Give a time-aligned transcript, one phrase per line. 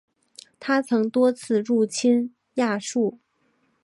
[0.59, 3.19] 他曾多次入侵亚述。